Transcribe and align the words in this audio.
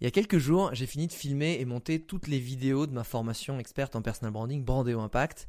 Il 0.00 0.04
y 0.04 0.06
a 0.06 0.10
quelques 0.10 0.38
jours, 0.38 0.70
j'ai 0.72 0.86
fini 0.86 1.06
de 1.06 1.12
filmer 1.12 1.58
et 1.60 1.66
monter 1.66 2.00
toutes 2.00 2.26
les 2.26 2.38
vidéos 2.38 2.86
de 2.86 2.92
ma 2.92 3.04
formation 3.04 3.58
experte 3.58 3.94
en 3.96 4.00
personal 4.00 4.32
branding 4.32 4.64
Brandéo 4.64 5.00
Impact. 5.00 5.46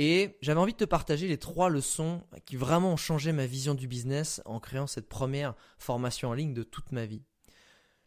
Et 0.00 0.36
j'avais 0.42 0.58
envie 0.58 0.72
de 0.72 0.78
te 0.78 0.84
partager 0.84 1.28
les 1.28 1.38
trois 1.38 1.70
leçons 1.70 2.22
qui 2.46 2.56
vraiment 2.56 2.94
ont 2.94 2.96
changé 2.96 3.30
ma 3.30 3.46
vision 3.46 3.74
du 3.74 3.86
business 3.86 4.42
en 4.44 4.58
créant 4.58 4.88
cette 4.88 5.08
première 5.08 5.54
formation 5.78 6.30
en 6.30 6.34
ligne 6.34 6.52
de 6.52 6.64
toute 6.64 6.90
ma 6.90 7.06
vie. 7.06 7.22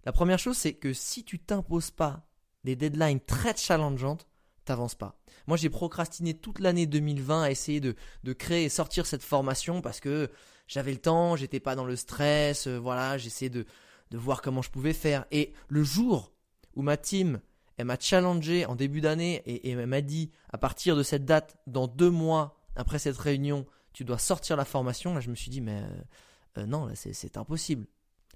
La 0.04 0.12
première 0.12 0.38
chose, 0.38 0.58
c'est 0.58 0.74
que 0.74 0.92
si 0.92 1.24
tu 1.24 1.40
t'imposes 1.40 1.92
pas 1.92 2.28
des 2.66 2.76
deadlines 2.76 3.22
très 3.22 3.56
challengeantes, 3.56 4.28
t'avances 4.66 4.96
pas. 4.96 5.18
Moi, 5.48 5.56
j'ai 5.56 5.70
procrastiné 5.70 6.34
toute 6.34 6.60
l'année 6.60 6.88
2020 6.88 7.44
à 7.44 7.52
essayer 7.52 7.80
de, 7.80 7.96
créer 8.34 8.66
et 8.66 8.70
sortir 8.70 9.06
cette 9.06 9.24
formation 9.24 9.82
parce 9.82 10.02
que 10.02 10.30
j'avais 10.68 10.92
le 10.92 11.00
temps, 11.00 11.38
j'étais 11.38 11.62
pas 11.62 11.76
dans 11.76 11.86
le 11.86 11.96
stress, 11.96 12.68
euh, 12.68 12.78
voilà, 12.78 13.18
j'essayais 13.18 13.50
de, 13.50 13.66
de 14.12 14.18
voir 14.18 14.42
comment 14.42 14.62
je 14.62 14.70
pouvais 14.70 14.94
faire. 14.94 15.26
Et 15.32 15.54
le 15.68 15.84
jour 15.84 16.32
où 16.76 16.82
ma 16.82 16.98
team, 16.98 17.40
elle 17.78 17.86
m'a 17.86 18.00
challengé 18.00 18.66
en 18.66 18.76
début 18.76 19.02
d'année 19.02 19.42
et, 19.46 19.70
elle 19.70 19.88
m'a 19.88 20.02
dit, 20.02 20.32
à 20.52 20.58
partir 20.58 20.96
de 20.96 21.04
cette 21.04 21.26
date, 21.26 21.58
dans 21.68 21.88
deux 21.88 22.10
mois 22.10 22.60
après 22.76 23.00
cette 23.00 23.18
réunion, 23.18 23.66
tu 23.94 24.04
dois 24.04 24.18
sortir 24.18 24.56
la 24.56 24.66
formation, 24.66 25.14
là 25.14 25.20
je 25.20 25.30
me 25.30 25.36
suis 25.36 25.52
dit, 25.52 25.62
mais 25.62 25.82
euh, 25.82 26.60
euh, 26.60 26.66
non, 26.66 26.86
là 26.86 26.94
c'est 26.96 27.38
impossible. 27.38 27.86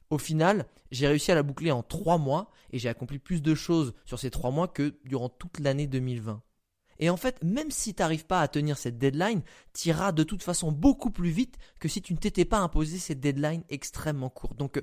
Au 0.09 0.17
final, 0.17 0.67
j'ai 0.91 1.07
réussi 1.07 1.31
à 1.31 1.35
la 1.35 1.43
boucler 1.43 1.71
en 1.71 1.81
trois 1.81 2.17
mois 2.17 2.51
et 2.71 2.79
j'ai 2.79 2.89
accompli 2.89 3.19
plus 3.19 3.41
de 3.41 3.55
choses 3.55 3.93
sur 4.05 4.19
ces 4.19 4.29
trois 4.29 4.51
mois 4.51 4.67
que 4.67 4.95
durant 5.05 5.29
toute 5.29 5.59
l'année 5.59 5.87
2020. 5.87 6.41
Et 6.99 7.09
en 7.09 7.17
fait, 7.17 7.43
même 7.43 7.71
si 7.71 7.93
tu 7.93 8.01
n'arrives 8.01 8.25
pas 8.25 8.41
à 8.41 8.47
tenir 8.47 8.77
cette 8.77 8.97
deadline, 8.97 9.41
tu 9.73 9.89
iras 9.89 10.11
de 10.11 10.23
toute 10.23 10.43
façon 10.43 10.71
beaucoup 10.71 11.09
plus 11.09 11.31
vite 11.31 11.57
que 11.79 11.87
si 11.87 12.01
tu 12.01 12.13
ne 12.13 12.19
t'étais 12.19 12.45
pas 12.45 12.59
imposé 12.59 12.99
cette 12.99 13.19
deadline 13.19 13.63
extrêmement 13.69 14.29
courte. 14.29 14.57
Donc, 14.57 14.81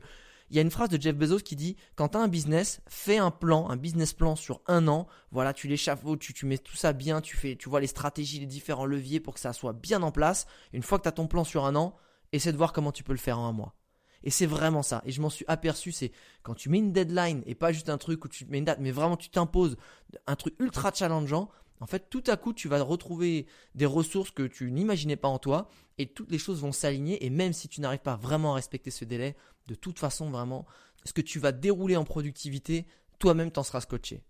il 0.50 0.56
y 0.56 0.58
a 0.58 0.62
une 0.62 0.70
phrase 0.70 0.88
de 0.88 1.00
Jeff 1.00 1.16
Bezos 1.16 1.38
qui 1.38 1.54
dit 1.54 1.76
quand 1.94 2.08
tu 2.08 2.18
as 2.18 2.20
un 2.20 2.28
business, 2.28 2.80
fais 2.88 3.18
un 3.18 3.30
plan, 3.30 3.70
un 3.70 3.76
business 3.76 4.12
plan 4.12 4.34
sur 4.34 4.60
un 4.66 4.88
an. 4.88 5.06
Voilà, 5.30 5.54
tu 5.54 5.68
l'échafaudes, 5.68 6.18
tu, 6.18 6.34
tu 6.34 6.44
mets 6.44 6.58
tout 6.58 6.76
ça 6.76 6.92
bien, 6.92 7.20
tu 7.20 7.36
fais, 7.36 7.56
tu 7.56 7.68
vois 7.68 7.80
les 7.80 7.86
stratégies, 7.86 8.40
les 8.40 8.46
différents 8.46 8.86
leviers 8.86 9.20
pour 9.20 9.34
que 9.34 9.40
ça 9.40 9.52
soit 9.52 9.72
bien 9.72 10.02
en 10.02 10.10
place. 10.10 10.46
Une 10.72 10.82
fois 10.82 10.98
que 10.98 11.04
tu 11.04 11.08
as 11.08 11.12
ton 11.12 11.28
plan 11.28 11.44
sur 11.44 11.64
un 11.64 11.76
an, 11.76 11.94
essaie 12.32 12.52
de 12.52 12.56
voir 12.56 12.72
comment 12.72 12.92
tu 12.92 13.04
peux 13.04 13.12
le 13.12 13.18
faire 13.18 13.38
en 13.38 13.48
un 13.48 13.52
mois. 13.52 13.74
Et 14.22 14.30
c'est 14.30 14.46
vraiment 14.46 14.82
ça. 14.82 15.02
Et 15.06 15.12
je 15.12 15.20
m'en 15.22 15.30
suis 15.30 15.44
aperçu, 15.48 15.92
c'est 15.92 16.12
quand 16.42 16.54
tu 16.54 16.68
mets 16.68 16.78
une 16.78 16.92
deadline 16.92 17.42
et 17.46 17.54
pas 17.54 17.72
juste 17.72 17.88
un 17.88 17.98
truc 17.98 18.24
où 18.24 18.28
tu 18.28 18.44
mets 18.46 18.58
une 18.58 18.64
date, 18.64 18.78
mais 18.80 18.90
vraiment 18.90 19.16
tu 19.16 19.30
t'imposes 19.30 19.76
un 20.26 20.36
truc 20.36 20.54
ultra 20.58 20.92
challengeant. 20.92 21.48
En 21.80 21.86
fait, 21.86 22.10
tout 22.10 22.22
à 22.26 22.36
coup, 22.36 22.52
tu 22.52 22.68
vas 22.68 22.82
retrouver 22.82 23.46
des 23.74 23.86
ressources 23.86 24.30
que 24.30 24.46
tu 24.46 24.70
n'imaginais 24.70 25.16
pas 25.16 25.28
en 25.28 25.38
toi 25.38 25.68
et 25.98 26.06
toutes 26.06 26.30
les 26.30 26.38
choses 26.38 26.60
vont 26.60 26.72
s'aligner. 26.72 27.24
Et 27.24 27.30
même 27.30 27.54
si 27.54 27.68
tu 27.68 27.80
n'arrives 27.80 28.00
pas 28.00 28.16
vraiment 28.16 28.52
à 28.52 28.56
respecter 28.56 28.90
ce 28.90 29.06
délai, 29.06 29.34
de 29.66 29.74
toute 29.74 29.98
façon, 29.98 30.30
vraiment, 30.30 30.66
ce 31.04 31.12
que 31.12 31.22
tu 31.22 31.38
vas 31.38 31.52
dérouler 31.52 31.96
en 31.96 32.04
productivité, 32.04 32.86
toi-même 33.18 33.50
t'en 33.50 33.62
seras 33.62 33.80
scotché. 33.80 34.22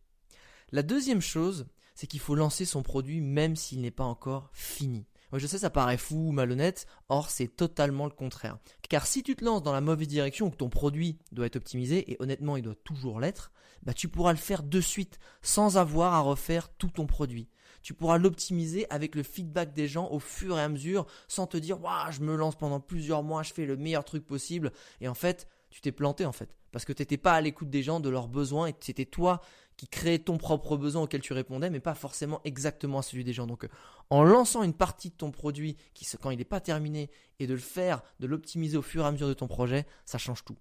La 0.70 0.82
deuxième 0.82 1.20
chose, 1.20 1.66
c'est 1.94 2.06
qu'il 2.06 2.20
faut 2.20 2.36
lancer 2.36 2.64
son 2.64 2.82
produit 2.82 3.20
même 3.20 3.56
s'il 3.56 3.80
n'est 3.80 3.90
pas 3.90 4.04
encore 4.04 4.50
fini. 4.52 5.06
Je 5.38 5.46
sais, 5.46 5.58
ça 5.58 5.70
paraît 5.70 5.96
fou 5.96 6.28
ou 6.28 6.32
malhonnête, 6.32 6.86
or 7.08 7.30
c'est 7.30 7.48
totalement 7.48 8.06
le 8.06 8.10
contraire. 8.10 8.58
Car 8.88 9.06
si 9.06 9.22
tu 9.22 9.36
te 9.36 9.44
lances 9.44 9.62
dans 9.62 9.72
la 9.72 9.80
mauvaise 9.80 10.08
direction 10.08 10.46
ou 10.46 10.50
que 10.50 10.56
ton 10.56 10.68
produit 10.68 11.18
doit 11.32 11.46
être 11.46 11.56
optimisé, 11.56 12.10
et 12.10 12.16
honnêtement 12.20 12.56
il 12.56 12.62
doit 12.62 12.74
toujours 12.84 13.20
l'être, 13.20 13.52
bah 13.82 13.94
tu 13.94 14.08
pourras 14.08 14.32
le 14.32 14.38
faire 14.38 14.62
de 14.62 14.80
suite 14.80 15.18
sans 15.42 15.76
avoir 15.76 16.14
à 16.14 16.20
refaire 16.20 16.68
tout 16.74 16.90
ton 16.90 17.06
produit. 17.06 17.48
Tu 17.82 17.94
pourras 17.94 18.18
l'optimiser 18.18 18.86
avec 18.90 19.14
le 19.14 19.22
feedback 19.22 19.72
des 19.72 19.88
gens 19.88 20.10
au 20.10 20.18
fur 20.18 20.58
et 20.58 20.62
à 20.62 20.68
mesure 20.68 21.06
sans 21.28 21.46
te 21.46 21.56
dire 21.56 21.80
waouh, 21.80 22.12
je 22.12 22.20
me 22.20 22.36
lance 22.36 22.56
pendant 22.56 22.80
plusieurs 22.80 23.22
mois, 23.22 23.42
je 23.42 23.54
fais 23.54 23.64
le 23.64 23.76
meilleur 23.76 24.04
truc 24.04 24.26
possible 24.26 24.72
et 25.00 25.08
en 25.08 25.14
fait, 25.14 25.48
tu 25.70 25.80
t'es 25.80 25.92
planté 25.92 26.26
en 26.26 26.32
fait 26.32 26.56
parce 26.72 26.84
que 26.84 26.92
tu 26.92 27.02
n'étais 27.02 27.16
pas 27.16 27.32
à 27.32 27.40
l'écoute 27.40 27.70
des 27.70 27.82
gens, 27.82 28.00
de 28.00 28.08
leurs 28.08 28.28
besoins 28.28 28.68
et 28.68 28.74
c'était 28.80 29.04
toi 29.04 29.40
qui 29.76 29.88
créais 29.88 30.18
ton 30.18 30.36
propre 30.36 30.76
besoin 30.76 31.02
auquel 31.02 31.20
tu 31.20 31.32
répondais 31.32 31.70
mais 31.70 31.80
pas 31.80 31.94
forcément 31.94 32.40
exactement 32.44 32.98
à 32.98 33.02
celui 33.02 33.24
des 33.24 33.32
gens. 33.32 33.46
Donc 33.46 33.66
en 34.10 34.22
lançant 34.22 34.62
une 34.62 34.74
partie 34.74 35.10
de 35.10 35.14
ton 35.14 35.30
produit 35.30 35.76
qui 35.94 36.06
quand 36.20 36.30
il 36.30 36.38
n'est 36.38 36.44
pas 36.44 36.60
terminé 36.60 37.10
et 37.38 37.46
de 37.46 37.54
le 37.54 37.60
faire, 37.60 38.02
de 38.20 38.26
l'optimiser 38.26 38.76
au 38.76 38.82
fur 38.82 39.04
et 39.04 39.06
à 39.06 39.12
mesure 39.12 39.28
de 39.28 39.34
ton 39.34 39.46
projet, 39.46 39.86
ça 40.04 40.18
change 40.18 40.44
tout. 40.44 40.56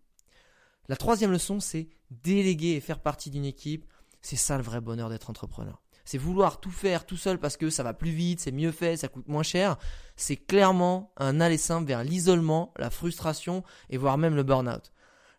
La 0.88 0.96
troisième 0.96 1.32
leçon, 1.32 1.60
c'est 1.60 1.90
déléguer 2.10 2.72
et 2.72 2.80
faire 2.80 3.00
partie 3.00 3.30
d'une 3.30 3.46
équipe. 3.46 3.86
C'est 4.22 4.38
ça 4.38 4.58
le 4.58 4.64
vrai 4.64 4.82
bonheur 4.82 5.10
d'être 5.10 5.30
entrepreneur 5.30 5.82
c'est 6.10 6.18
vouloir 6.18 6.60
tout 6.60 6.72
faire 6.72 7.06
tout 7.06 7.18
seul 7.18 7.38
parce 7.38 7.56
que 7.56 7.70
ça 7.70 7.84
va 7.84 7.94
plus 7.94 8.10
vite, 8.10 8.40
c'est 8.40 8.52
mieux 8.52 8.72
fait, 8.72 8.98
ça 8.98 9.10
coûte 9.10 9.28
moins 9.28 9.44
cher, 9.44 9.78
c'est 10.16 10.38
clairement 10.38 11.14
un 11.18 11.40
aller 11.40 11.60
simple 11.60 11.88
vers 11.88 12.04
l'isolement, 12.04 12.74
la 12.78 12.90
frustration 12.90 13.64
et 13.92 13.98
voire 13.98 14.18
même 14.18 14.34
le 14.36 14.42
burn-out. 14.42 14.92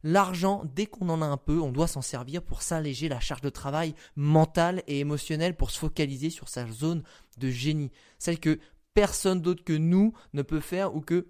L'argent, 0.02 0.64
dès 0.74 0.86
qu'on 0.86 1.08
en 1.08 1.22
a 1.22 1.26
un 1.26 1.36
peu, 1.36 1.60
on 1.60 1.72
doit 1.72 1.86
s'en 1.86 2.02
servir 2.02 2.42
pour 2.42 2.62
s'alléger 2.62 3.08
la 3.08 3.20
charge 3.20 3.40
de 3.40 3.50
travail 3.50 3.94
mentale 4.16 4.82
et 4.86 5.00
émotionnelle 5.00 5.56
pour 5.56 5.70
se 5.70 5.78
focaliser 5.78 6.30
sur 6.30 6.48
sa 6.48 6.66
zone 6.66 7.02
de 7.38 7.50
génie, 7.50 7.90
celle 8.18 8.38
que 8.38 8.58
personne 8.94 9.40
d'autre 9.40 9.64
que 9.64 9.72
nous 9.72 10.12
ne 10.32 10.42
peut 10.42 10.60
faire 10.60 10.94
ou 10.94 11.00
que 11.00 11.28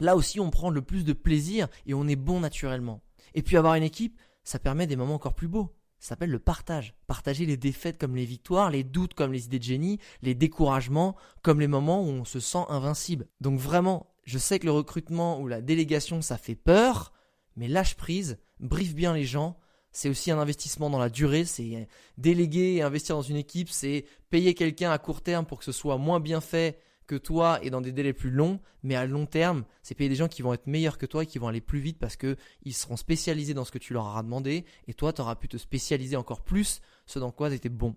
là 0.00 0.16
aussi 0.16 0.40
on 0.40 0.50
prend 0.50 0.70
le 0.70 0.82
plus 0.82 1.04
de 1.04 1.12
plaisir 1.12 1.68
et 1.86 1.94
on 1.94 2.06
est 2.06 2.16
bon 2.16 2.40
naturellement. 2.40 3.02
Et 3.34 3.42
puis 3.42 3.56
avoir 3.56 3.74
une 3.74 3.82
équipe, 3.82 4.20
ça 4.44 4.58
permet 4.58 4.86
des 4.86 4.96
moments 4.96 5.14
encore 5.14 5.34
plus 5.34 5.48
beaux 5.48 5.74
ça 6.04 6.10
s'appelle 6.10 6.32
le 6.32 6.38
partage. 6.38 6.94
Partager 7.06 7.46
les 7.46 7.56
défaites 7.56 7.96
comme 7.96 8.14
les 8.14 8.26
victoires, 8.26 8.68
les 8.68 8.84
doutes 8.84 9.14
comme 9.14 9.32
les 9.32 9.46
idées 9.46 9.58
de 9.58 9.64
génie, 9.64 9.98
les 10.20 10.34
découragements 10.34 11.16
comme 11.40 11.60
les 11.60 11.66
moments 11.66 12.02
où 12.02 12.08
on 12.08 12.26
se 12.26 12.40
sent 12.40 12.66
invincible. 12.68 13.26
Donc 13.40 13.58
vraiment, 13.58 14.14
je 14.24 14.36
sais 14.36 14.58
que 14.58 14.66
le 14.66 14.72
recrutement 14.72 15.40
ou 15.40 15.48
la 15.48 15.62
délégation, 15.62 16.20
ça 16.20 16.36
fait 16.36 16.56
peur, 16.56 17.14
mais 17.56 17.68
lâche 17.68 17.96
prise, 17.96 18.38
briefe 18.60 18.94
bien 18.94 19.14
les 19.14 19.24
gens. 19.24 19.58
C'est 19.92 20.08
aussi 20.08 20.32
un 20.32 20.38
investissement 20.38 20.90
dans 20.90 20.98
la 20.98 21.08
durée, 21.08 21.44
c'est 21.44 21.88
déléguer 22.18 22.74
et 22.74 22.82
investir 22.82 23.14
dans 23.14 23.22
une 23.22 23.36
équipe, 23.36 23.70
c'est 23.70 24.06
payer 24.28 24.54
quelqu'un 24.54 24.90
à 24.90 24.98
court 24.98 25.22
terme 25.22 25.46
pour 25.46 25.58
que 25.58 25.64
ce 25.64 25.70
soit 25.70 25.98
moins 25.98 26.18
bien 26.18 26.40
fait 26.40 26.80
que 27.06 27.14
toi 27.14 27.58
et 27.62 27.70
dans 27.70 27.80
des 27.80 27.92
délais 27.92 28.12
plus 28.12 28.30
longs, 28.30 28.60
mais 28.82 28.96
à 28.96 29.06
long 29.06 29.26
terme, 29.26 29.64
c'est 29.82 29.94
payer 29.94 30.08
des 30.08 30.16
gens 30.16 30.28
qui 30.28 30.42
vont 30.42 30.54
être 30.54 30.66
meilleurs 30.66 30.98
que 30.98 31.06
toi 31.06 31.22
et 31.22 31.26
qui 31.26 31.38
vont 31.38 31.48
aller 31.48 31.60
plus 31.60 31.78
vite 31.78 31.98
parce 31.98 32.16
qu'ils 32.16 32.74
seront 32.74 32.96
spécialisés 32.96 33.54
dans 33.54 33.64
ce 33.64 33.70
que 33.70 33.78
tu 33.78 33.92
leur 33.92 34.04
auras 34.04 34.22
demandé 34.22 34.64
et 34.88 34.94
toi, 34.94 35.12
tu 35.12 35.20
auras 35.20 35.36
pu 35.36 35.48
te 35.48 35.56
spécialiser 35.56 36.16
encore 36.16 36.42
plus 36.42 36.80
ce 37.06 37.18
dans 37.18 37.30
quoi 37.30 37.50
tu 37.50 37.56
étais 37.56 37.68
bon. 37.68 37.94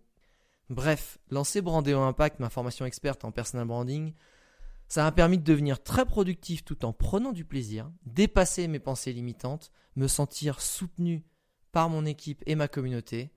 Bref, 0.69 1.17
lancer 1.29 1.61
Brandéo 1.61 2.01
Impact, 2.01 2.39
ma 2.39 2.49
formation 2.49 2.85
experte 2.85 3.23
en 3.23 3.31
personal 3.31 3.65
branding, 3.65 4.13
ça 4.87 5.03
m'a 5.03 5.11
permis 5.11 5.37
de 5.37 5.43
devenir 5.43 5.83
très 5.83 6.05
productif 6.05 6.63
tout 6.63 6.85
en 6.85 6.93
prenant 6.93 7.33
du 7.33 7.45
plaisir, 7.45 7.91
dépasser 8.05 8.67
mes 8.67 8.79
pensées 8.79 9.13
limitantes, 9.13 9.71
me 9.95 10.07
sentir 10.07 10.61
soutenu 10.61 11.25
par 11.71 11.89
mon 11.89 12.05
équipe 12.05 12.43
et 12.45 12.55
ma 12.55 12.67
communauté, 12.67 13.31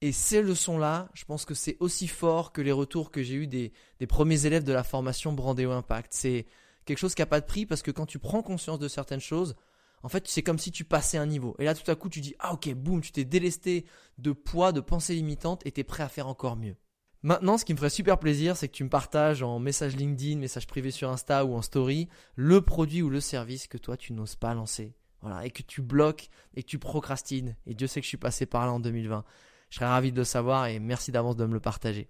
et 0.00 0.12
ces 0.12 0.42
leçons-là, 0.42 1.08
je 1.12 1.24
pense 1.24 1.44
que 1.44 1.54
c'est 1.54 1.76
aussi 1.80 2.06
fort 2.06 2.52
que 2.52 2.60
les 2.60 2.70
retours 2.70 3.10
que 3.10 3.22
j'ai 3.22 3.34
eus 3.34 3.46
des, 3.48 3.72
premiers 4.08 4.46
élèves 4.46 4.62
de 4.62 4.72
la 4.72 4.84
formation 4.84 5.32
Brandéo 5.32 5.72
Impact. 5.72 6.12
C'est 6.14 6.46
quelque 6.84 6.98
chose 6.98 7.16
qui 7.16 7.22
n'a 7.22 7.26
pas 7.26 7.40
de 7.40 7.46
prix 7.46 7.66
parce 7.66 7.82
que 7.82 7.90
quand 7.90 8.06
tu 8.06 8.20
prends 8.20 8.42
conscience 8.42 8.78
de 8.78 8.86
certaines 8.86 9.20
choses, 9.20 9.56
en 10.04 10.08
fait, 10.08 10.28
c'est 10.28 10.42
comme 10.42 10.60
si 10.60 10.70
tu 10.70 10.84
passais 10.84 11.18
un 11.18 11.26
niveau. 11.26 11.56
Et 11.58 11.64
là, 11.64 11.74
tout 11.74 11.90
à 11.90 11.96
coup, 11.96 12.08
tu 12.08 12.20
dis 12.20 12.36
Ah, 12.38 12.52
ok, 12.52 12.72
boum, 12.74 13.00
tu 13.00 13.10
t'es 13.10 13.24
délesté 13.24 13.86
de 14.18 14.30
poids, 14.30 14.70
de 14.70 14.80
pensées 14.80 15.14
limitantes 15.14 15.66
et 15.66 15.72
tu 15.72 15.80
es 15.80 15.84
prêt 15.84 16.04
à 16.04 16.08
faire 16.08 16.28
encore 16.28 16.54
mieux. 16.54 16.76
Maintenant, 17.22 17.58
ce 17.58 17.64
qui 17.64 17.72
me 17.72 17.78
ferait 17.78 17.90
super 17.90 18.18
plaisir, 18.18 18.56
c'est 18.56 18.68
que 18.68 18.74
tu 18.74 18.84
me 18.84 18.88
partages 18.88 19.42
en 19.42 19.58
message 19.58 19.96
LinkedIn, 19.96 20.38
message 20.38 20.68
privé 20.68 20.92
sur 20.92 21.10
Insta 21.10 21.44
ou 21.44 21.54
en 21.54 21.62
story, 21.62 22.08
le 22.36 22.60
produit 22.60 23.02
ou 23.02 23.10
le 23.10 23.20
service 23.20 23.66
que 23.66 23.76
toi, 23.76 23.96
tu 23.96 24.12
n'oses 24.12 24.36
pas 24.36 24.54
lancer. 24.54 24.94
Voilà, 25.20 25.44
et 25.44 25.50
que 25.50 25.62
tu 25.62 25.82
bloques 25.82 26.28
et 26.54 26.62
que 26.62 26.68
tu 26.68 26.78
procrastines. 26.78 27.56
Et 27.66 27.74
Dieu 27.74 27.88
sait 27.88 28.00
que 28.00 28.04
je 28.04 28.08
suis 28.08 28.16
passé 28.16 28.46
par 28.46 28.66
là 28.66 28.72
en 28.72 28.78
2020. 28.78 29.24
Je 29.70 29.74
serais 29.74 29.86
ravi 29.86 30.12
de 30.12 30.16
le 30.16 30.24
savoir 30.24 30.66
et 30.66 30.78
merci 30.78 31.10
d'avance 31.10 31.36
de 31.36 31.44
me 31.44 31.54
le 31.54 31.60
partager. 31.60 32.08